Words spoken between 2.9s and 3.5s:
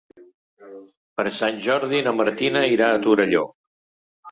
a Torelló.